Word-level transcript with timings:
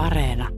Areena. 0.00 0.48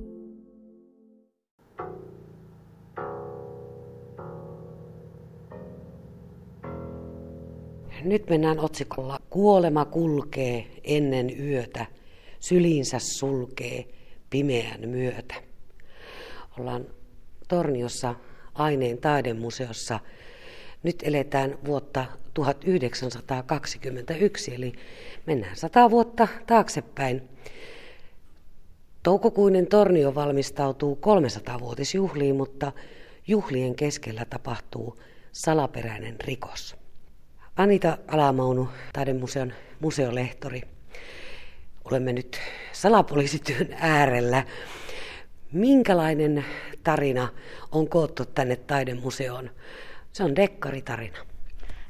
Nyt 8.04 8.30
mennään 8.30 8.60
otsikolla 8.60 9.20
Kuolema 9.30 9.84
kulkee 9.84 10.66
ennen 10.84 11.48
yötä, 11.48 11.86
syliinsä 12.40 12.98
sulkee 12.98 13.84
pimeän 14.30 14.88
myötä. 14.88 15.34
Ollaan 16.58 16.86
Torniossa 17.48 18.14
aineen 18.54 18.98
taidemuseossa. 18.98 20.00
Nyt 20.82 21.02
eletään 21.02 21.58
vuotta 21.64 22.04
1921, 22.34 24.54
eli 24.54 24.72
mennään 25.26 25.56
sata 25.56 25.90
vuotta 25.90 26.28
taaksepäin. 26.46 27.28
Toukokuinen 29.02 29.66
Tornio 29.66 30.14
valmistautuu 30.14 30.98
300-vuotisjuhliin, 31.06 32.36
mutta 32.36 32.72
juhlien 33.26 33.74
keskellä 33.74 34.24
tapahtuu 34.24 34.98
salaperäinen 35.32 36.16
rikos. 36.20 36.76
Anita 37.56 37.98
Alamaunu, 38.08 38.68
taidemuseon 38.92 39.52
museolehtori. 39.80 40.62
Olemme 41.84 42.12
nyt 42.12 42.38
salapoliisityön 42.72 43.68
äärellä. 43.80 44.44
Minkälainen 45.52 46.44
tarina 46.84 47.28
on 47.72 47.88
koottu 47.88 48.24
tänne 48.24 48.56
taidemuseoon? 48.56 49.50
Se 50.12 50.24
on 50.24 50.36
dekkaritarina. 50.36 51.31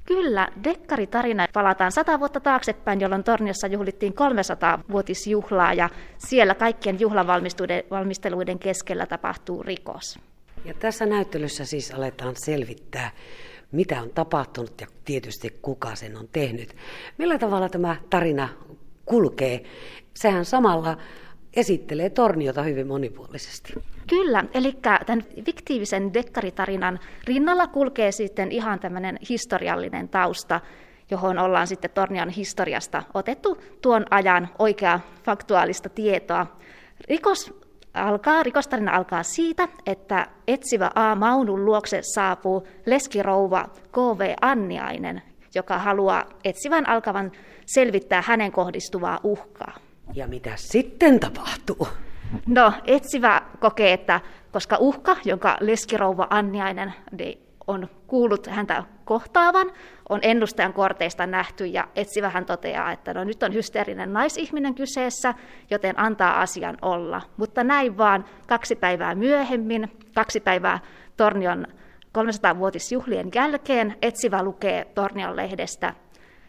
Kyllä, 0.04 0.48
dekkaritarina. 0.64 1.46
Palataan 1.52 1.92
sata 1.92 2.20
vuotta 2.20 2.40
taaksepäin, 2.40 3.00
jolloin 3.00 3.24
Torniossa 3.24 3.66
juhlittiin 3.66 4.12
300-vuotisjuhlaa 4.12 5.74
ja 5.74 5.88
siellä 6.18 6.54
kaikkien 6.54 7.00
juhlavalmisteluiden 7.00 8.58
keskellä 8.58 9.06
tapahtuu 9.06 9.62
rikos. 9.62 10.18
Ja 10.64 10.74
tässä 10.74 11.06
näyttelyssä 11.06 11.64
siis 11.64 11.94
aletaan 11.94 12.34
selvittää, 12.36 13.10
mitä 13.72 14.02
on 14.02 14.10
tapahtunut 14.10 14.80
ja 14.80 14.86
tietysti 15.04 15.58
kuka 15.62 15.94
sen 15.94 16.16
on 16.16 16.28
tehnyt. 16.32 16.76
Millä 17.18 17.38
tavalla 17.38 17.68
tämä 17.68 17.96
tarina 18.10 18.48
kulkee? 19.04 19.64
Sehän 20.14 20.44
samalla 20.44 20.96
esittelee 21.56 22.10
Torniota 22.10 22.62
hyvin 22.62 22.86
monipuolisesti. 22.86 23.72
Kyllä, 24.08 24.44
eli 24.54 24.72
tämän 25.06 25.24
fiktiivisen 25.44 26.14
dekkaritarinan 26.14 26.98
rinnalla 27.24 27.66
kulkee 27.66 28.12
sitten 28.12 28.52
ihan 28.52 28.80
tämmöinen 28.80 29.18
historiallinen 29.28 30.08
tausta, 30.08 30.60
johon 31.10 31.38
ollaan 31.38 31.66
sitten 31.66 31.90
Tornion 31.90 32.28
historiasta 32.28 33.02
otettu 33.14 33.58
tuon 33.82 34.04
ajan 34.10 34.48
oikeaa 34.58 35.00
faktuaalista 35.24 35.88
tietoa. 35.88 36.46
Rikos 37.08 37.54
alkaa, 37.94 38.42
rikostarina 38.42 38.96
alkaa 38.96 39.22
siitä, 39.22 39.68
että 39.86 40.26
etsivä 40.46 40.90
A. 40.94 41.14
Maunun 41.14 41.64
luokse 41.64 42.00
saapuu 42.14 42.66
leskirouva 42.86 43.64
K.V. 43.92 44.34
Anniainen, 44.40 45.22
joka 45.54 45.78
haluaa 45.78 46.24
etsivän 46.44 46.88
alkavan 46.88 47.32
selvittää 47.66 48.22
hänen 48.26 48.52
kohdistuvaa 48.52 49.20
uhkaa. 49.22 49.91
Ja 50.14 50.28
mitä 50.28 50.52
sitten 50.56 51.20
tapahtuu? 51.20 51.88
No, 52.46 52.72
etsivä 52.84 53.42
kokee, 53.60 53.92
että 53.92 54.20
koska 54.52 54.76
uhka, 54.80 55.16
jonka 55.24 55.56
leskirouva 55.60 56.26
Anniainen 56.30 56.94
on 57.66 57.88
kuullut 58.06 58.46
häntä 58.46 58.84
kohtaavan, 59.04 59.72
on 60.08 60.18
ennustajan 60.22 60.72
korteista 60.72 61.26
nähty 61.26 61.66
ja 61.66 61.88
etsivä 61.96 62.30
hän 62.30 62.44
toteaa, 62.44 62.92
että 62.92 63.14
no 63.14 63.24
nyt 63.24 63.42
on 63.42 63.54
hysteerinen 63.54 64.12
naisihminen 64.12 64.74
kyseessä, 64.74 65.34
joten 65.70 66.00
antaa 66.00 66.40
asian 66.40 66.76
olla. 66.82 67.22
Mutta 67.36 67.64
näin 67.64 67.98
vaan 67.98 68.24
kaksi 68.48 68.76
päivää 68.76 69.14
myöhemmin, 69.14 69.96
kaksi 70.14 70.40
päivää 70.40 70.78
Tornion 71.16 71.66
300-vuotisjuhlien 72.18 73.28
jälkeen, 73.34 73.96
etsivä 74.02 74.42
lukee 74.42 74.84
Tornion 74.84 75.36
lehdestä, 75.36 75.94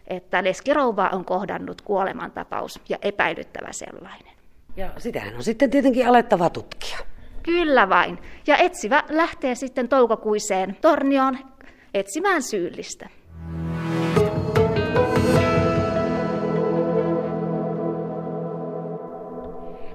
että 0.07 0.43
leskirouva 0.43 1.09
on 1.13 1.25
kohdannut 1.25 1.81
kuolemantapaus 1.81 2.79
ja 2.89 2.97
epäilyttävä 3.01 3.71
sellainen. 3.71 4.33
Ja 4.75 4.89
sitähän 4.97 5.35
on 5.35 5.43
sitten 5.43 5.69
tietenkin 5.69 6.07
alettava 6.07 6.49
tutkia. 6.49 6.97
Kyllä 7.43 7.89
vain. 7.89 8.19
Ja 8.47 8.57
etsivä 8.57 9.03
lähtee 9.09 9.55
sitten 9.55 9.89
toukokuiseen 9.89 10.77
Tornioon 10.81 11.37
etsimään 11.93 12.41
syyllistä. 12.41 13.09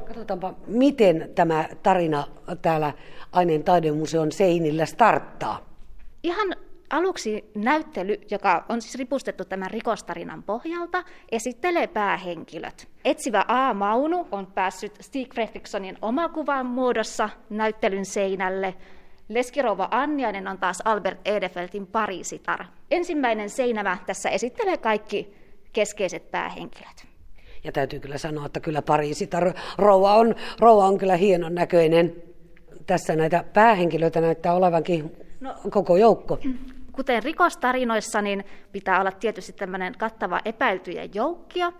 Katsotaanpa, 0.04 0.54
miten 0.66 1.30
tämä 1.34 1.68
tarina 1.82 2.24
täällä 2.62 2.92
Aineen 3.32 3.64
taidemuseon 3.64 4.32
seinillä 4.32 4.86
starttaa. 4.86 5.66
Ihan 6.22 6.56
Aluksi 6.90 7.50
näyttely, 7.54 8.20
joka 8.30 8.64
on 8.68 8.82
siis 8.82 8.94
ripustettu 8.94 9.44
tämän 9.44 9.70
rikostarinan 9.70 10.42
pohjalta, 10.42 11.04
esittelee 11.32 11.86
päähenkilöt. 11.86 12.88
Etsivä 13.04 13.44
A. 13.48 13.74
Maunu 13.74 14.28
on 14.32 14.46
päässyt 14.46 14.92
Stig 15.00 15.34
Fredrikssonin 15.34 15.98
omakuvan 16.02 16.66
muodossa 16.66 17.28
näyttelyn 17.50 18.04
seinälle. 18.04 18.74
Leskirova 19.28 19.88
Anniainen 19.90 20.48
on 20.48 20.58
taas 20.58 20.82
Albert 20.84 21.20
Edefeltin 21.24 21.86
parisitar. 21.86 22.64
Ensimmäinen 22.90 23.50
seinämä 23.50 23.98
tässä 24.06 24.28
esittelee 24.28 24.76
kaikki 24.76 25.34
keskeiset 25.72 26.30
päähenkilöt. 26.30 27.06
Ja 27.64 27.72
täytyy 27.72 28.00
kyllä 28.00 28.18
sanoa, 28.18 28.46
että 28.46 28.60
kyllä 28.60 28.82
Pariisitar 28.82 29.52
rouva 29.78 30.14
on, 30.14 30.34
rouva 30.60 30.86
on 30.86 30.98
kyllä 30.98 31.16
hienon 31.16 31.54
näköinen. 31.54 32.22
Tässä 32.86 33.16
näitä 33.16 33.44
päähenkilöitä 33.52 34.20
näyttää 34.20 34.54
olevankin 34.54 35.16
no, 35.40 35.54
koko 35.70 35.96
joukko. 35.96 36.38
Kuten 36.98 37.22
rikostarinoissa, 37.22 38.22
niin 38.22 38.44
pitää 38.72 39.00
olla 39.00 39.12
tietysti 39.12 39.52
tämmöinen 39.52 39.94
kattava 39.98 40.40
epäiltyjen 40.44 41.10
joukkio. 41.14 41.72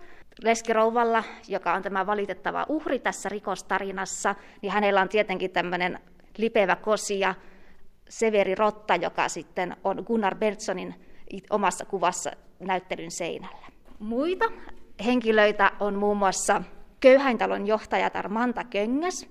Leskirouvalla, 0.43 1.23
joka 1.47 1.73
on 1.73 1.81
tämä 1.81 2.05
valitettava 2.05 2.65
uhri 2.69 2.99
tässä 2.99 3.29
rikostarinassa, 3.29 4.35
niin 4.61 4.71
hänellä 4.71 5.01
on 5.01 5.09
tietenkin 5.09 5.51
tämmöinen 5.51 5.99
lipevä 6.37 6.75
kosia, 6.75 7.35
Severi 8.09 8.55
Rotta, 8.55 8.95
joka 8.95 9.29
sitten 9.29 9.75
on 9.83 10.03
Gunnar 10.07 10.35
Bertsonin 10.35 10.95
omassa 11.49 11.85
kuvassa 11.85 12.31
näyttelyn 12.59 13.11
seinällä. 13.11 13.67
Muita 13.99 14.45
henkilöitä 15.05 15.71
on 15.79 15.95
muun 15.95 16.17
muassa 16.17 16.61
Köyhäintalon 16.99 17.67
johtajatar 17.67 18.29
Manta 18.29 18.63
Köngäs, 18.63 19.29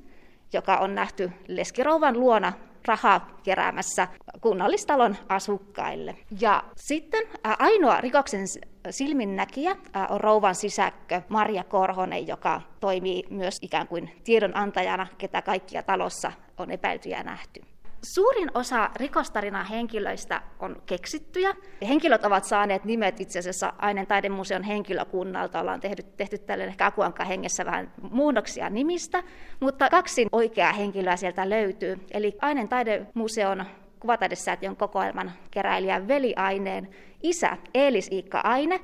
joka 0.53 0.77
on 0.77 0.94
nähty 0.94 1.32
Leskirouvan 1.47 2.21
luona 2.21 2.53
rahaa 2.87 3.39
keräämässä 3.43 4.09
kunnallistalon 4.41 5.16
asukkaille. 5.28 6.16
Ja 6.41 6.65
sitten 6.77 7.25
ainoa 7.59 8.00
rikoksen 8.00 8.47
silminnäkijä 8.91 9.77
on 10.09 10.21
rouvan 10.21 10.55
sisäkkö 10.55 11.22
Maria 11.28 11.65
Korhonen, 11.65 12.27
joka 12.27 12.61
toimii 12.81 13.25
myös 13.31 13.59
ikään 13.62 13.89
kuin 13.89 14.11
tiedonantajana, 14.25 15.06
ketä 15.19 15.43
kaikkia 15.43 15.83
talossa 15.83 16.33
on 16.59 16.71
epäiltyjä 16.71 17.22
nähty. 17.22 17.61
Suurin 18.03 18.50
osa 18.54 18.91
rikostarinan 18.97 19.66
henkilöistä 19.66 20.42
on 20.59 20.82
keksittyjä. 20.86 21.54
Henkilöt 21.88 22.25
ovat 22.25 22.44
saaneet 22.44 22.84
nimet 22.84 23.20
itse 23.20 23.38
asiassa 23.38 23.72
Aineen 23.78 24.06
taidemuseon 24.06 24.62
henkilökunnalta. 24.62 25.60
Ollaan 25.60 25.81
tehty, 25.81 26.03
tehty 26.03 26.38
tälle 26.38 26.64
ehkä 26.64 26.86
Akuanka 26.86 27.25
hengessä 27.25 27.64
vähän 27.64 27.92
muunnoksia 28.10 28.70
nimistä, 28.70 29.22
mutta 29.60 29.91
kaksi 29.91 30.26
oikeaa 30.32 30.72
henkilöä 30.72 31.16
sieltä 31.16 31.50
löytyy. 31.50 32.00
Eli 32.10 32.36
Aineen 32.41 32.69
taidemuseon 32.69 33.64
kuvataidesäätiön 34.00 34.76
kokoelman 34.76 35.32
keräilijän 35.50 36.09
veliaineen 36.09 36.88
isä 37.22 37.56
Eelis 37.75 38.12
Iikka 38.12 38.41
Aine 38.41 38.80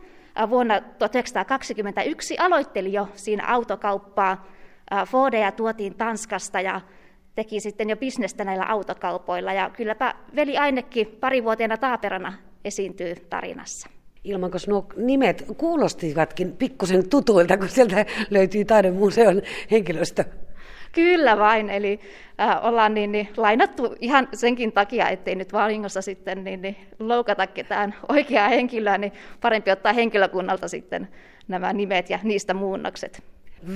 vuonna 0.50 0.80
1921 0.80 2.38
aloitteli 2.38 2.92
jo 2.92 3.08
siinä 3.14 3.46
autokauppaa. 3.46 4.46
Fordeja 5.06 5.52
tuotiin 5.52 5.94
Tanskasta 5.94 6.60
ja 6.60 6.80
teki 7.34 7.60
sitten 7.60 7.90
jo 7.90 7.96
bisnestä 7.96 8.44
näillä 8.44 8.64
autokaupoilla. 8.64 9.52
Ja 9.52 9.70
kylläpä 9.70 10.14
veli 10.36 10.58
Ainekin 10.58 11.06
parivuotiaana 11.20 11.76
taaperana 11.76 12.32
esiintyy 12.64 13.14
tarinassa. 13.30 13.88
Ilmankos 14.24 14.68
nuo 14.68 14.86
nimet 14.96 15.44
kuulostivatkin 15.56 16.52
pikkusen 16.52 17.08
tutuilta, 17.08 17.56
kun 17.56 17.68
sieltä 17.68 18.06
löytyy 18.30 18.64
taidemuseon 18.64 19.42
henkilöstö? 19.70 20.24
Kyllä 20.92 21.38
vain, 21.38 21.70
eli 21.70 22.00
äh, 22.40 22.64
ollaan 22.64 22.94
niin, 22.94 23.12
niin, 23.12 23.28
lainattu 23.36 23.94
ihan 24.00 24.28
senkin 24.34 24.72
takia, 24.72 25.08
ettei 25.08 25.34
nyt 25.34 25.52
vahingossa 25.52 26.02
sitten 26.02 26.44
niin, 26.44 26.62
niin, 26.62 26.76
loukata 26.98 27.46
ketään 27.46 27.94
oikeaa 28.08 28.48
henkilöä, 28.48 28.98
niin 28.98 29.12
parempi 29.40 29.70
ottaa 29.70 29.92
henkilökunnalta 29.92 30.68
sitten 30.68 31.08
nämä 31.48 31.72
nimet 31.72 32.10
ja 32.10 32.18
niistä 32.22 32.54
muunnokset. 32.54 33.22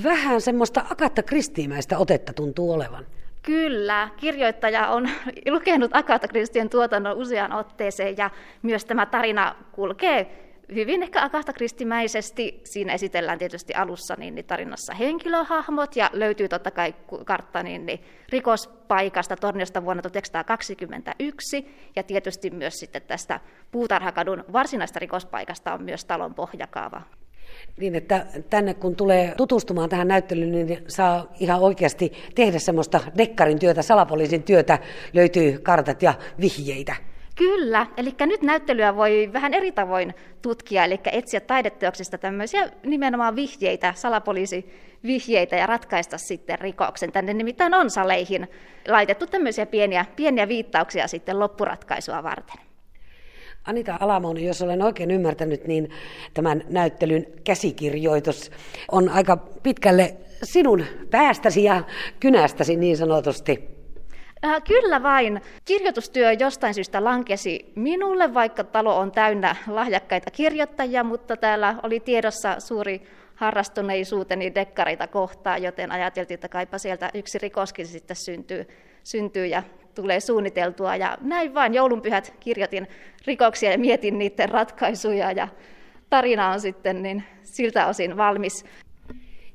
Vähän 0.03 0.41
semmoista 0.41 0.85
Akatta 0.91 1.23
Kristiimäistä 1.23 1.99
otetta 1.99 2.33
tuntuu 2.33 2.73
olevan. 2.73 3.07
Kyllä, 3.49 4.09
kirjoittaja 4.17 4.89
on 4.89 5.09
lukenut 5.51 5.91
Agatha 5.95 6.29
Christien 6.29 6.71
tuotannon 6.71 7.17
useaan 7.17 7.53
otteeseen 7.53 8.17
ja 8.17 8.31
myös 8.63 8.85
tämä 8.85 9.07
tarina 9.07 9.55
kulkee 9.73 10.45
hyvin 10.75 11.03
ehkä 11.03 11.23
agastakristimäisesti. 11.23 12.61
Siinä 12.65 12.93
esitellään 12.93 13.39
tietysti 13.39 13.75
alussa 13.75 14.15
niin, 14.19 14.35
niin 14.35 14.45
tarinassa 14.45 14.95
henkilöhahmot 14.95 15.97
ja 15.97 16.11
löytyy 16.13 16.49
totta 16.49 16.71
kai 16.71 16.95
kartta 17.25 17.63
niin, 17.63 17.87
niin, 17.87 18.01
rikospaikasta 18.29 19.37
Torniosta 19.37 19.85
vuonna 19.85 20.03
1921 20.03 21.91
ja 21.97 22.03
tietysti 22.03 22.51
myös 22.51 22.75
sitten 22.75 23.03
tästä 23.03 23.41
Puutarhakadun 23.71 24.45
varsinaista 24.53 24.99
rikospaikasta 24.99 25.75
on 25.75 25.83
myös 25.83 26.05
talon 26.05 26.35
pohjakaava. 26.35 27.03
Niin, 27.79 27.95
että 27.95 28.27
tänne 28.51 28.75
kun 28.75 28.97
tulee 28.97 29.35
tutustumaan 29.37 29.89
tähän 29.89 30.09
näyttelyyn, 30.09 30.53
niin 30.53 30.85
saa 30.89 31.33
ihan 31.41 31.61
oikeasti 31.61 32.13
tehdä 32.35 32.59
semmoista 32.59 33.01
dekkarin 33.19 33.59
työtä, 33.59 33.83
salapoliisin 33.83 34.43
työtä, 34.43 34.79
löytyy 35.13 35.59
kartat 35.59 36.03
ja 36.03 36.15
vihjeitä. 36.41 36.97
Kyllä, 37.37 37.87
eli 37.97 38.15
nyt 38.21 38.43
näyttelyä 38.43 38.97
voi 38.97 39.31
vähän 39.33 39.55
eri 39.55 39.73
tavoin 39.73 40.15
tutkia, 40.43 40.85
eli 40.85 41.01
etsiä 41.13 41.41
taideteoksista 41.41 42.19
tämmöisiä 42.19 42.71
nimenomaan 42.83 43.37
vihjeitä, 43.37 43.93
salapoliisivihjeitä 43.97 45.57
ja 45.57 45.67
ratkaista 45.67 46.19
sitten 46.19 46.59
rikoksen. 46.59 47.13
Tänne 47.13 47.35
nimittäin 47.35 47.75
on 47.75 47.91
saleihin 47.91 48.49
laitettu 48.89 49.27
tämmöisiä 49.27 49.67
pieniä, 49.67 50.05
pieniä 50.17 50.49
viittauksia 50.49 51.09
sitten 51.09 51.39
loppuratkaisua 51.39 52.23
varten. 52.23 52.68
Anita 53.69 53.97
Alamonen, 54.01 54.45
jos 54.45 54.63
olen 54.63 54.83
oikein 54.83 55.11
ymmärtänyt, 55.11 55.67
niin 55.67 55.91
tämän 56.35 56.65
näyttelyn 56.69 57.27
käsikirjoitus 57.45 58.51
on 58.93 59.09
aika 59.09 59.37
pitkälle 59.37 60.17
sinun 60.43 60.85
päästäsi 61.11 61.65
ja 61.65 61.83
kynästäsi 62.21 62.77
niin 62.77 62.97
sanotusti. 62.97 63.79
Äh, 64.45 64.63
kyllä 64.63 65.03
vain. 65.03 65.41
Kirjoitustyö 65.65 66.33
jostain 66.33 66.75
syystä 66.75 67.05
lankesi 67.05 67.73
minulle, 67.75 68.35
vaikka 68.35 68.65
talo 68.65 68.99
on 68.99 69.13
täynnä 69.13 69.57
lahjakkaita 69.67 70.31
kirjoittajia, 70.31 71.05
mutta 71.05 71.37
täällä 71.37 71.75
oli 71.83 72.01
tiedossa 72.01 72.61
suuri 72.61 73.03
harrastuneisuuteni 73.35 74.55
dekkareita 74.55 75.07
kohtaan, 75.07 75.63
joten 75.63 75.93
ajateltiin, 75.93 76.35
että 76.35 76.49
kaipa 76.49 76.79
sieltä 76.79 77.11
yksi 77.15 77.39
rikoskin 77.39 77.87
sitten 77.87 78.17
syntyy, 78.17 78.67
syntyy 79.05 79.47
ja 79.47 79.63
tulee 79.99 80.21
suunniteltua. 80.21 80.97
Ja 80.97 81.19
näin 81.21 81.55
vain 81.55 81.75
joulunpyhät 81.75 82.35
kirjoitin 82.41 82.89
rikoksia 83.27 83.71
ja 83.71 83.79
mietin 83.79 84.19
niiden 84.19 84.49
ratkaisuja 84.49 85.33
ja 85.33 85.49
tarina 86.11 86.51
on 86.51 86.61
sitten 86.61 87.03
niin 87.03 87.23
siltä 87.43 87.87
osin 87.87 88.17
valmis. 88.17 88.65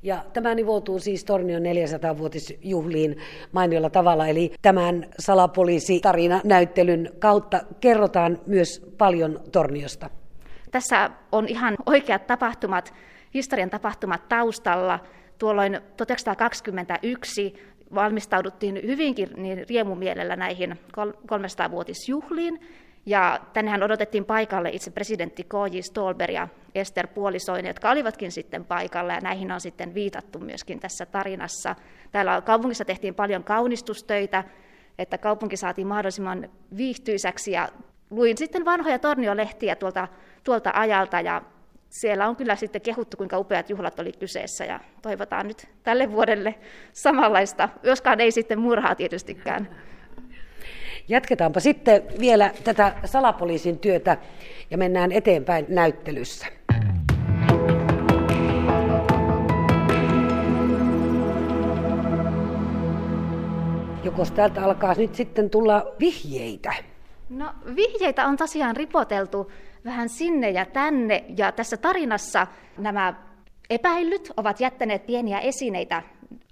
Ja 0.02 0.24
tämä 0.32 0.54
nivoutuu 0.54 0.98
siis 0.98 1.24
Tornion 1.24 1.62
400-vuotisjuhliin 1.62 3.16
mainiolla 3.52 3.90
tavalla, 3.90 4.26
eli 4.26 4.52
tämän 4.62 5.06
salapoliisitarina-näyttelyn 5.18 7.10
kautta 7.18 7.60
kerrotaan 7.80 8.38
myös 8.46 8.94
paljon 8.98 9.40
Torniosta. 9.52 10.10
Tässä 10.70 11.10
on 11.32 11.48
ihan 11.48 11.74
oikeat 11.86 12.26
tapahtumat, 12.26 12.94
historian 13.34 13.70
tapahtumat 13.70 14.28
taustalla. 14.28 14.98
Tuolloin 15.38 15.72
1921 15.96 17.54
valmistauduttiin 17.94 18.80
hyvinkin 18.86 19.28
niin 19.36 19.64
riemumielellä 19.68 20.36
näihin 20.36 20.78
300-vuotisjuhliin, 21.32 22.60
ja 23.06 23.40
tännehän 23.52 23.82
odotettiin 23.82 24.24
paikalle 24.24 24.70
itse 24.70 24.90
presidentti 24.90 25.44
K.J. 25.44 25.78
Stolberg 25.80 26.34
ja 26.34 26.48
Ester 26.74 27.06
Puolisoinen, 27.06 27.70
jotka 27.70 27.90
olivatkin 27.90 28.32
sitten 28.32 28.64
paikalla, 28.64 29.12
ja 29.12 29.20
näihin 29.20 29.52
on 29.52 29.60
sitten 29.60 29.94
viitattu 29.94 30.38
myöskin 30.38 30.80
tässä 30.80 31.06
tarinassa. 31.06 31.74
Täällä 32.12 32.40
kaupungissa 32.40 32.84
tehtiin 32.84 33.14
paljon 33.14 33.44
kaunistustöitä, 33.44 34.44
että 34.98 35.18
kaupunki 35.18 35.56
saatiin 35.56 35.86
mahdollisimman 35.86 36.50
viihtyisäksi, 36.76 37.52
ja 37.52 37.68
luin 38.10 38.38
sitten 38.38 38.64
vanhoja 38.64 38.98
torniolehtiä 38.98 39.76
tuolta, 39.76 40.08
tuolta 40.44 40.70
ajalta, 40.74 41.20
ja 41.20 41.42
siellä 41.94 42.28
on 42.28 42.36
kyllä 42.36 42.56
sitten 42.56 42.80
kehuttu, 42.82 43.16
kuinka 43.16 43.38
upeat 43.38 43.70
juhlat 43.70 44.00
oli 44.00 44.12
kyseessä, 44.12 44.64
ja 44.64 44.80
toivotaan 45.02 45.48
nyt 45.48 45.68
tälle 45.82 46.12
vuodelle 46.12 46.54
samanlaista, 46.92 47.68
joskaan 47.82 48.20
ei 48.20 48.30
sitten 48.30 48.58
murhaa 48.58 48.94
tietystikään. 48.94 49.68
Jatketaanpa 51.08 51.60
sitten 51.60 52.02
vielä 52.20 52.50
tätä 52.64 52.94
salapoliisin 53.04 53.78
työtä 53.78 54.16
ja 54.70 54.78
mennään 54.78 55.12
eteenpäin 55.12 55.66
näyttelyssä. 55.68 56.46
Jokos 64.04 64.30
täältä 64.30 64.64
alkaa 64.64 64.94
nyt 64.94 65.14
sitten 65.14 65.50
tulla 65.50 65.94
vihjeitä? 66.00 66.74
No 67.30 67.46
vihjeitä 67.76 68.26
on 68.26 68.36
tosiaan 68.36 68.76
ripoteltu 68.76 69.50
vähän 69.84 70.08
sinne 70.08 70.50
ja 70.50 70.66
tänne 70.66 71.24
ja 71.36 71.52
tässä 71.52 71.76
tarinassa 71.76 72.46
nämä 72.78 73.14
epäillyt 73.70 74.32
ovat 74.36 74.60
jättäneet 74.60 75.06
pieniä 75.06 75.40
esineitä 75.40 76.02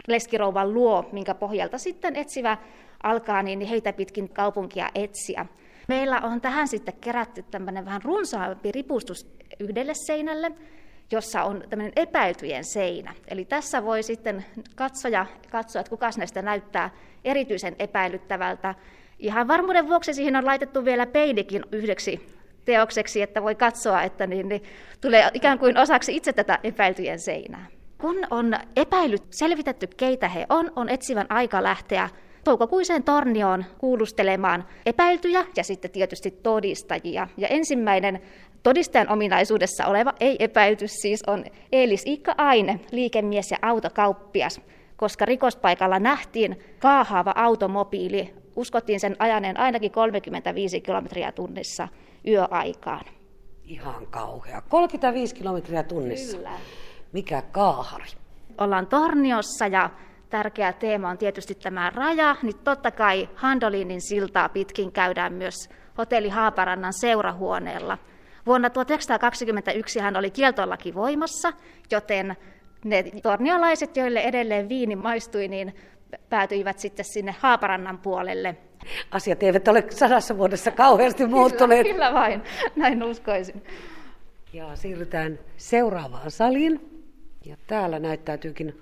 leskirouvan 0.09 0.75
luo, 0.75 1.09
minkä 1.13 1.35
pohjalta 1.35 1.79
sitten 1.79 2.17
etsivä 2.17 2.57
alkaa 3.03 3.43
niin 3.43 3.61
heitä 3.61 3.93
pitkin 3.93 4.29
kaupunkia 4.29 4.91
etsiä. 4.95 5.47
Meillä 5.89 6.21
on 6.21 6.41
tähän 6.41 6.69
sitten 6.69 6.95
kerätty 7.01 7.45
tämmöinen 7.51 7.85
vähän 7.85 8.03
runsaampi 8.03 8.73
ripustus 8.73 9.27
yhdelle 9.61 9.93
seinälle, 9.95 10.53
jossa 11.11 11.43
on 11.43 11.63
tämmöinen 11.71 11.93
epäiltyjen 11.97 12.65
seinä. 12.65 13.15
Eli 13.29 13.45
tässä 13.45 13.85
voi 13.85 14.03
sitten 14.03 14.45
katsoja 14.75 15.27
katsoa, 15.51 15.81
että 15.81 15.91
kuka 15.91 16.11
näistä 16.19 16.43
näyttää 16.43 16.91
erityisen 17.25 17.77
epäilyttävältä. 17.79 18.75
Ihan 19.19 19.49
varmuuden 19.49 19.89
vuoksi 19.89 20.15
siihen 20.15 20.37
on 20.37 20.47
laitettu 20.47 20.85
vielä 20.85 21.07
peilikin 21.07 21.65
yhdeksi 21.73 22.32
teokseksi, 22.65 23.23
että 23.23 23.43
voi 23.43 23.55
katsoa, 23.55 24.03
että 24.03 24.27
niin, 24.27 24.49
niin 24.49 24.63
tulee 25.01 25.31
ikään 25.35 25.59
kuin 25.59 25.79
osaksi 25.79 26.17
itse 26.17 26.33
tätä 26.33 26.59
epäiltyjen 26.65 27.21
seinää. 27.21 27.67
Kun 27.99 28.17
on 28.31 28.55
epäilyt 28.77 29.23
selvitetty, 29.31 29.87
keitä 29.97 30.29
he 30.29 30.47
on, 30.49 30.73
on 30.77 30.89
etsivän 30.89 31.27
aika 31.29 31.63
lähteä 31.63 32.09
toukokuiseen 32.45 33.03
tornioon 33.03 33.65
kuulustelemaan 33.79 34.65
epäiltyjä 34.87 35.45
ja 35.57 35.65
sitten 35.65 35.91
tietysti 35.91 36.31
todistajia. 36.31 37.29
Ja 37.37 37.49
ensimmäinen 37.49 38.23
todistajan 38.63 39.09
ominaisuudessa 39.09 39.87
oleva 39.87 40.13
ei-epäilty 40.21 40.89
siis 40.89 41.23
on 41.27 41.45
Eelis 41.73 42.07
Iikka 42.07 42.35
Aine, 42.39 42.81
liikemies 42.91 43.51
ja 43.51 43.59
autokauppias, 43.63 44.61
koska 44.97 45.25
rikospaikalla 45.25 45.99
nähtiin 45.99 46.59
kaahaava 46.79 47.33
automobiili. 47.37 48.35
Uskottiin 48.57 49.01
sen 49.01 49.17
ajaneen 49.19 49.61
ainakin 49.61 49.91
35 49.91 50.81
kilometriä 50.81 51.33
tunnissa 51.33 51.89
yöaikaan. 52.27 53.05
Ihan 53.65 54.07
kauhea. 54.07 54.63
35 54.69 55.35
kilometriä 55.35 55.83
tunnissa. 55.83 56.37
Kyllä. 56.37 56.51
Mikä 57.13 57.43
kaahari? 57.53 58.07
Ollaan 58.59 58.87
Torniossa 58.87 59.67
ja 59.67 59.91
tärkeä 60.31 60.73
teema 60.73 61.09
on 61.09 61.19
tietysti 61.19 61.55
tämä 61.55 61.91
raja, 61.91 62.37
niin 62.43 62.59
totta 62.65 62.91
kai 62.91 63.29
Handolinin 63.35 64.01
siltaa 64.01 64.49
pitkin 64.49 64.93
käydään 64.93 65.33
myös 65.33 65.55
hotelli 65.99 66.29
Haaparannan 66.29 66.93
seurahuoneella. 66.93 67.99
Vuonna 68.47 68.71
1921 68.71 70.01
hän 70.01 70.17
oli 70.17 70.31
kieltolaki 70.31 70.95
voimassa, 70.95 71.53
joten 71.91 72.37
ne 72.85 73.05
torniolaiset, 73.23 73.97
joille 73.97 74.21
edelleen 74.21 74.69
viini 74.69 74.97
maistui, 74.97 75.49
niin 75.49 75.75
päätyivät 76.29 76.79
sitten 76.79 77.05
sinne 77.05 77.35
Haaparannan 77.41 77.99
puolelle. 77.99 78.57
Asiat 79.11 79.43
eivät 79.43 79.69
ole 79.69 79.85
sadassa 79.91 80.39
vuodessa 80.39 80.71
kauheasti 80.71 81.27
muuttuneet. 81.27 81.87
Kyllä, 81.87 81.95
kyllä 81.95 82.21
vain, 82.21 82.43
näin 82.77 83.03
uskoisin. 83.03 83.63
Ja 84.53 84.77
siirrytään 84.77 85.39
seuraavaan 85.57 86.31
saliin. 86.31 87.05
Ja 87.45 87.57
täällä 87.67 87.99
näyttäytyykin 87.99 88.81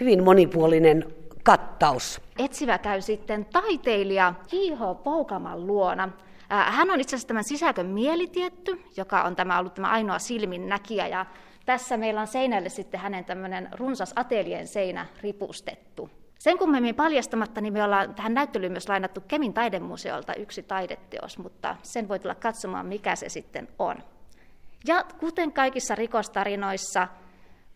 hyvin 0.00 0.24
monipuolinen 0.24 1.04
kattaus. 1.42 2.20
Etsivä 2.38 2.78
käy 2.78 3.00
sitten 3.00 3.44
taiteilija 3.44 4.34
J.H. 4.52 5.02
Poukaman 5.04 5.66
luona. 5.66 6.08
Hän 6.48 6.90
on 6.90 7.00
itse 7.00 7.16
asiassa 7.16 7.28
tämän 7.28 7.44
sisäkön 7.44 7.86
mielitietty, 7.86 8.82
joka 8.96 9.22
on 9.22 9.36
tämä 9.36 9.58
ollut 9.58 9.74
tämä 9.74 9.88
ainoa 9.88 10.18
silmin 10.18 10.68
näkijä. 10.68 11.08
Ja 11.08 11.26
tässä 11.66 11.96
meillä 11.96 12.20
on 12.20 12.26
seinälle 12.26 12.68
sitten 12.68 13.00
hänen 13.00 13.24
tämmöinen 13.24 13.68
runsas 13.72 14.12
atelien 14.16 14.66
seinä 14.66 15.06
ripustettu. 15.22 16.10
Sen 16.42 16.58
kummemmin 16.58 16.94
paljastamatta, 16.94 17.60
niin 17.60 17.72
me 17.72 17.84
ollaan 17.84 18.14
tähän 18.14 18.34
näyttelyyn 18.34 18.72
myös 18.72 18.88
lainattu 18.88 19.20
Kemin 19.20 19.54
taidemuseolta 19.54 20.34
yksi 20.34 20.62
taideteos, 20.62 21.38
mutta 21.38 21.76
sen 21.82 22.08
voi 22.08 22.18
tulla 22.18 22.34
katsomaan, 22.34 22.86
mikä 22.86 23.16
se 23.16 23.28
sitten 23.28 23.68
on. 23.78 23.96
Ja 24.86 25.04
kuten 25.20 25.52
kaikissa 25.52 25.94
rikostarinoissa, 25.94 27.08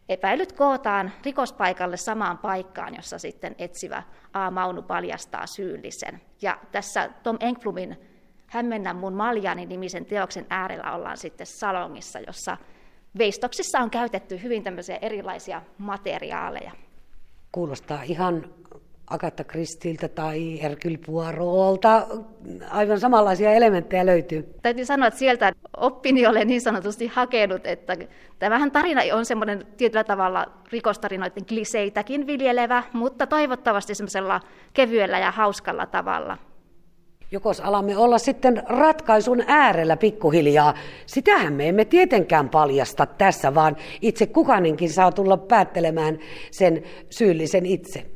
Epäilyt 0.09 0.53
kootaan 0.53 1.13
rikospaikalle 1.25 1.97
samaan 1.97 2.39
paikkaan, 2.39 2.95
jossa 2.95 3.19
sitten 3.19 3.55
etsivä 3.59 4.03
A. 4.33 4.51
Maunu 4.51 4.83
paljastaa 4.83 5.47
syyllisen. 5.47 6.21
Ja 6.43 6.59
tässä 6.73 7.11
Tom 7.23 7.37
Engblumin 7.41 7.97
Hämmennä 8.47 8.95
mun 8.95 9.15
maljani 9.15 9.67
nimisen 9.67 10.07
teoksen 10.07 10.47
äärellä 10.51 10.93
ollaan 10.93 11.17
sitten 11.17 11.47
salongissa, 11.47 12.21
jossa 12.21 12.57
veistoksissa 13.19 13.79
on 13.79 13.91
käytetty 13.91 14.43
hyvin 14.43 14.63
tämmöisiä 14.63 14.99
erilaisia 15.03 15.63
materiaaleja. 15.79 16.86
Kuulostaa 17.57 18.03
ihan 18.03 18.45
Agatha 19.11 19.45
Kristiltä 19.45 20.09
tai 20.09 20.63
Hercule 20.63 20.99
Poirolta. 21.07 22.07
Aivan 22.71 23.01
samanlaisia 23.01 23.53
elementtejä 23.53 24.07
löytyy. 24.07 24.55
Täytyy 24.63 24.85
sanoa, 24.85 25.09
että 25.09 25.19
sieltä 25.19 25.53
oppini 25.77 26.27
olen 26.27 26.47
niin 26.47 26.61
sanotusti 26.61 27.07
hakenut, 27.07 27.67
että 27.67 27.97
tämähän 28.39 28.71
tarina 28.71 29.01
on 29.13 29.25
semmoinen 29.25 29.67
tietyllä 29.77 30.05
tavalla 30.05 30.47
rikostarinoiden 30.73 31.47
kliseitäkin 31.47 32.27
viljelevä, 32.27 32.83
mutta 32.93 33.27
toivottavasti 33.27 33.95
semmoisella 33.95 34.41
kevyellä 34.75 35.19
ja 35.19 35.31
hauskalla 35.31 35.87
tavalla. 35.87 36.39
Jokos 37.31 37.61
alamme 37.61 37.97
olla 37.97 38.19
sitten 38.19 38.63
ratkaisun 38.67 39.43
äärellä 39.47 39.97
pikkuhiljaa. 39.97 40.75
Sitähän 41.07 41.53
me 41.53 41.69
emme 41.69 41.85
tietenkään 41.85 42.49
paljasta 42.49 43.07
tässä, 43.07 43.55
vaan 43.55 43.77
itse 44.01 44.27
kukainenkin 44.27 44.91
saa 44.91 45.13
tulla 45.13 45.37
päättelemään 45.37 46.19
sen 46.51 46.83
syyllisen 47.11 47.67
itse. 47.67 48.07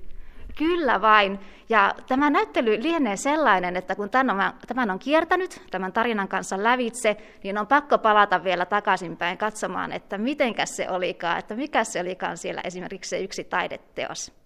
Kyllä 0.58 1.00
vain. 1.00 1.38
Ja 1.68 1.94
tämä 2.08 2.30
näyttely 2.30 2.82
lienee 2.82 3.16
sellainen, 3.16 3.76
että 3.76 3.94
kun 3.94 4.10
tämän 4.10 4.90
on, 4.90 4.98
kiertänyt 4.98 5.62
tämän 5.70 5.92
tarinan 5.92 6.28
kanssa 6.28 6.62
lävitse, 6.62 7.16
niin 7.44 7.58
on 7.58 7.66
pakko 7.66 7.98
palata 7.98 8.44
vielä 8.44 8.66
takaisinpäin 8.66 9.38
katsomaan, 9.38 9.92
että 9.92 10.18
mitenkäs 10.18 10.76
se 10.76 10.90
olikaan, 10.90 11.38
että 11.38 11.54
mikä 11.54 11.84
se 11.84 12.00
olikaan 12.00 12.36
siellä 12.36 12.60
esimerkiksi 12.64 13.08
se 13.08 13.20
yksi 13.20 13.44
taideteos. 13.44 14.39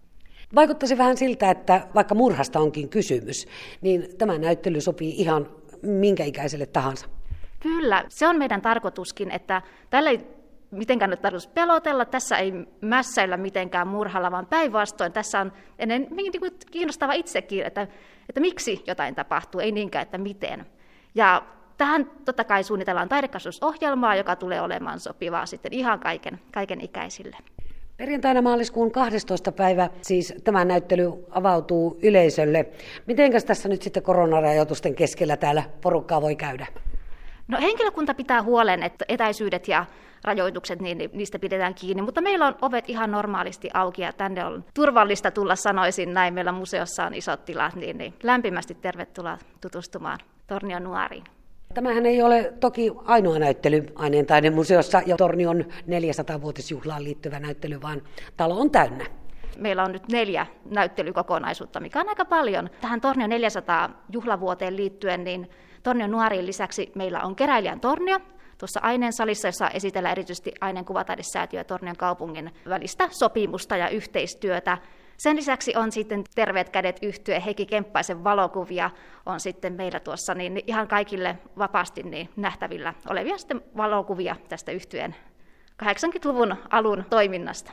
Vaikuttaisi 0.54 0.99
vähän 0.99 1.16
siltä, 1.16 1.50
että 1.50 1.87
vaikka 1.94 2.14
murhasta 2.14 2.61
onkin 2.61 2.88
kysymys, 2.88 3.46
niin 3.80 4.16
tämä 4.18 4.38
näyttely 4.38 4.80
sopii 4.80 5.14
ihan 5.20 5.49
minkä 5.82 6.25
ikäiselle 6.25 6.66
tahansa. 6.66 7.06
Kyllä, 7.61 8.04
se 8.08 8.28
on 8.28 8.38
meidän 8.38 8.62
tarkoituskin, 8.62 9.30
että 9.30 9.62
tällä 9.90 10.11
ei 10.11 10.26
mitenkään 10.70 11.11
nyt 11.11 11.23
tarkoitus 11.23 11.49
pelotella, 11.49 12.04
tässä 12.04 12.37
ei 12.37 12.52
mässäillä 12.80 13.37
mitenkään 13.37 13.88
murhalla, 13.88 14.30
vaan 14.30 14.46
päinvastoin 14.46 15.12
tässä 15.12 15.40
on 15.40 15.52
ennen 15.78 16.06
niin 16.11 16.40
kuin 16.40 16.52
kiinnostava 16.70 17.12
itsekin, 17.12 17.66
että, 17.66 17.82
että 18.28 18.40
miksi 18.40 18.84
jotain 18.87 19.14
tapahtuu, 19.14 19.61
ei 19.61 19.73
niinkään, 19.73 20.02
että 20.02 20.18
miten. 20.18 20.66
Ja 21.14 21.42
tähän 21.76 22.11
totta 22.25 22.44
kai 22.44 22.64
suunnitellaan 22.64 23.08
taidekasvusohjelmaa, 23.08 24.16
joka 24.16 24.37
tulee 24.37 24.61
olemaan 24.61 25.00
sopivaa 25.00 25.46
sitten 25.46 25.73
ihan 25.73 26.00
kaiken, 26.00 26.40
kaiken 26.52 26.80
ikäisille. 26.80 27.37
Perjantaina 27.96 28.42
maaliskuun 28.42 28.92
12. 28.92 29.52
päivä 29.52 29.90
siis 30.02 30.34
tämä 30.44 30.64
näyttely 30.64 31.12
avautuu 31.30 31.98
yleisölle. 32.02 32.66
Mitenkäs 33.06 33.44
tässä 33.44 33.68
nyt 33.68 33.82
sitten 33.82 34.02
koronarajoitusten 34.02 34.94
keskellä 34.94 35.36
täällä 35.36 35.62
porukkaa 35.80 36.22
voi 36.22 36.36
käydä? 36.36 36.66
No 37.48 37.58
henkilökunta 37.60 38.14
pitää 38.14 38.42
huolen, 38.42 38.82
että 38.82 39.04
etäisyydet 39.08 39.68
ja 39.68 39.86
rajoitukset, 40.24 40.80
niin 40.80 41.10
niistä 41.12 41.38
pidetään 41.38 41.74
kiinni, 41.74 42.02
mutta 42.02 42.20
meillä 42.20 42.46
on 42.46 42.54
ovet 42.62 42.90
ihan 42.90 43.10
normaalisti 43.10 43.70
auki 43.74 44.02
ja 44.02 44.12
tänne 44.12 44.44
on 44.44 44.64
turvallista 44.74 45.30
tulla, 45.30 45.56
sanoisin 45.56 46.14
näin. 46.14 46.34
Meillä 46.34 46.52
museossa 46.52 47.04
on 47.04 47.14
isot 47.14 47.44
tilat, 47.44 47.74
niin, 47.74 47.98
niin 47.98 48.14
lämpimästi 48.22 48.74
tervetuloa 48.74 49.38
tutustumaan 49.60 50.18
Tornion 50.46 50.84
nuoriin. 50.84 51.24
Tämähän 51.74 52.06
ei 52.06 52.22
ole 52.22 52.52
toki 52.60 52.92
ainoa 53.04 53.38
näyttely 53.38 53.86
Aineen 53.94 54.26
taidemuseossa 54.26 55.02
ja 55.06 55.16
Tornion 55.16 55.64
400-vuotisjuhlaan 55.64 57.04
liittyvä 57.04 57.40
näyttely, 57.40 57.82
vaan 57.82 58.02
talo 58.36 58.60
on 58.60 58.70
täynnä. 58.70 59.06
Meillä 59.58 59.84
on 59.84 59.92
nyt 59.92 60.08
neljä 60.08 60.46
näyttelykokonaisuutta, 60.64 61.80
mikä 61.80 62.00
on 62.00 62.08
aika 62.08 62.24
paljon. 62.24 62.70
Tähän 62.80 63.00
Tornion 63.00 63.30
400 63.30 63.90
juhlavuoteen 64.12 64.76
liittyen, 64.76 65.24
niin 65.24 65.50
Tornion 65.82 66.10
nuoriin 66.10 66.46
lisäksi 66.46 66.92
meillä 66.94 67.20
on 67.20 67.36
keräilijän 67.36 67.80
tornio, 67.80 68.18
tuossa 68.58 68.80
aineen 68.82 69.12
salissa, 69.12 69.48
jossa 69.48 69.68
esitellään 69.68 70.12
erityisesti 70.12 70.52
aineen 70.60 70.84
kuvataidesäätiö 70.84 71.60
ja 71.60 71.64
Tornion 71.64 71.96
kaupungin 71.96 72.50
välistä 72.68 73.08
sopimusta 73.10 73.76
ja 73.76 73.88
yhteistyötä. 73.88 74.78
Sen 75.16 75.37
lisäksi 75.37 75.76
on 75.76 75.92
sitten 75.92 76.25
Terveet 76.35 76.68
kädet 76.68 76.99
yhtye 77.02 77.42
Heikki 77.44 77.66
Kemppaisen 77.66 78.25
valokuvia 78.25 78.90
on 79.26 79.40
sitten 79.40 79.73
meillä 79.73 80.00
tuossa 80.00 80.35
niin 80.35 80.62
ihan 80.66 80.88
kaikille 80.88 81.38
vapaasti 81.59 82.02
niin 82.02 82.28
nähtävillä 82.37 82.94
olevia 83.11 83.38
sitten 83.38 83.62
valokuvia 83.76 84.37
tästä 84.49 84.73
yhtyeen 84.73 85.16
80-luvun 85.83 86.56
alun 86.71 87.04
toiminnasta. 87.11 87.73